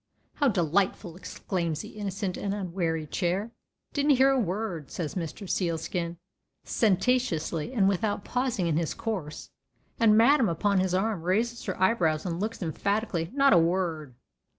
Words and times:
"How 0.37 0.47
delightful!" 0.47 1.15
exclaims 1.15 1.81
the 1.81 1.89
innocent 1.89 2.35
and 2.35 2.55
unwary 2.55 3.05
Chair. 3.05 3.51
"Didn't 3.93 4.15
hear 4.15 4.31
a 4.31 4.39
word," 4.39 4.89
says 4.89 5.13
Mr. 5.13 5.47
Sealskin, 5.47 6.17
sententiously, 6.63 7.71
and 7.71 7.87
without 7.87 8.25
pausing 8.25 8.65
in 8.65 8.77
his 8.77 8.95
course; 8.95 9.51
and 9.99 10.17
Madam 10.17 10.49
upon 10.49 10.79
his 10.79 10.95
arm 10.95 11.21
raises 11.21 11.65
her 11.65 11.79
eyebrows 11.79 12.25
and 12.25 12.39
looks 12.39 12.63
emphatically 12.63 13.29
"not 13.35 13.53
a 13.53 13.59
word!" 13.59 14.15